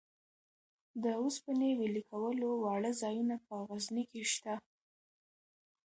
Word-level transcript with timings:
د 1.03 1.05
اوسپنې 1.21 1.69
ویلې 1.79 2.03
کولو 2.11 2.47
واړه 2.63 2.91
ځایونه 3.01 3.35
په 3.47 3.53
غزني 3.67 4.03
کې 4.11 4.21
شته. 4.33 4.53